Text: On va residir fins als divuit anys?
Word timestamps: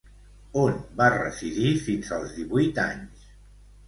On 0.61 0.77
va 1.01 1.09
residir 1.15 1.73
fins 1.87 2.09
als 2.15 2.31
divuit 2.39 2.81
anys? 2.85 3.29